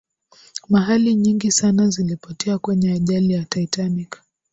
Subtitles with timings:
[0.69, 4.21] mahali nyingi sana zilipotea kwenye ajali ya titanic